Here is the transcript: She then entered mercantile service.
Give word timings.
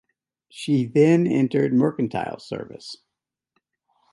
She 0.49 0.87
then 0.87 1.27
entered 1.27 1.73
mercantile 1.75 2.39
service. 2.39 2.95